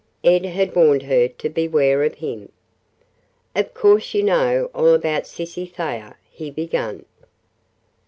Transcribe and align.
Ed 0.23 0.45
had 0.45 0.75
warned 0.75 1.03
her 1.03 1.27
to 1.27 1.47
beware 1.47 2.01
of 2.03 2.15
him. 2.15 2.51
"Of 3.55 3.75
course 3.75 4.15
you 4.15 4.23
know 4.23 4.71
all 4.73 4.95
about 4.95 5.27
Cissy 5.27 5.67
Thayer," 5.67 6.17
he 6.27 6.49
began. 6.49 7.05